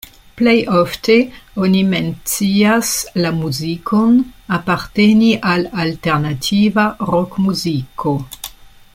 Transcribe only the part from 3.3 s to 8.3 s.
muzikon aparteni al alternativa rokmuziko.